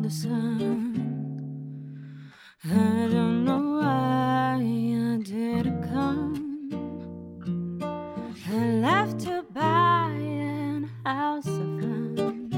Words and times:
the 0.00 0.10
sun. 0.10 0.92
I 2.64 3.08
don't 3.10 3.44
know 3.44 3.80
why 3.80 4.56
I 4.56 5.22
didn't 5.22 5.82
come. 5.90 6.34
I 8.48 8.58
left 8.86 9.20
to 9.20 9.44
buy 9.52 10.10
an 10.12 10.90
house 11.04 11.46
of 11.46 11.80
fun. 11.80 12.50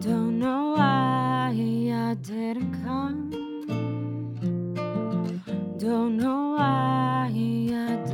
Don't 0.00 0.38
know 0.38 0.74
why 0.76 1.52
I 1.92 2.14
didn't 2.22 2.72
come. 2.84 3.30
Don't 5.78 6.16
know 6.16 6.54
why 6.56 7.30
I 7.30 7.96
didn't 8.06 8.13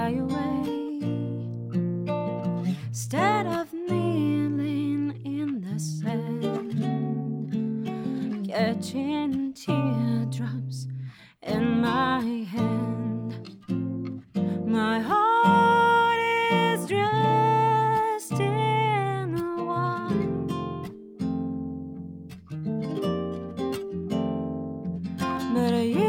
fly 0.00 0.10
away. 0.10 0.64
Instead 2.88 3.46
of 3.46 3.72
kneeling 3.72 5.20
in 5.24 5.60
the 5.60 5.78
sand, 5.78 6.72
catching 8.48 9.52
teardrops 9.52 10.88
in 11.42 11.80
my 11.80 12.20
hand. 12.54 13.46
My 14.66 15.00
heart 15.00 16.18
is 16.52 16.86
dressed 16.86 18.40
in 18.40 19.34
white. 19.66 20.48
But 25.52 25.72
you'll 25.84 25.99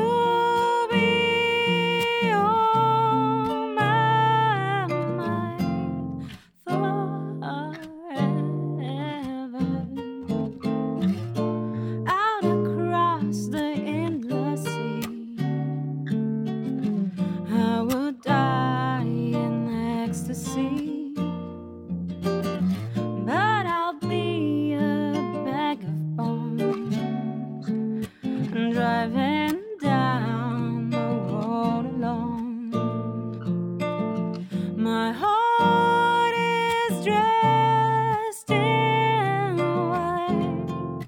My 34.82 35.12
heart 35.14 36.34
is 36.34 37.06
dressed 37.06 38.50
in 38.50 39.58
white, 39.92 41.06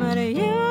but 0.00 0.18
you 0.18 0.65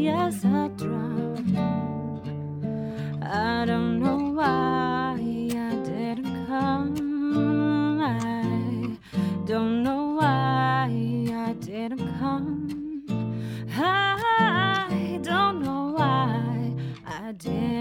Yes, 0.00 0.36
as 0.36 0.44
a 0.44 0.70
drum. 0.78 1.44
I 3.22 3.66
don't 3.66 4.00
know 4.02 4.32
why 4.32 5.18
I 5.20 5.74
didn't 5.84 6.46
come. 6.46 8.00
I 8.00 8.96
don't 9.44 9.82
know 9.82 10.16
why 10.18 10.88
I 11.48 11.52
didn't 11.60 12.18
come. 12.18 13.04
I 13.76 15.20
don't 15.22 15.62
know 15.62 15.92
why 15.94 16.72
I 17.06 17.32
didn't. 17.32 17.79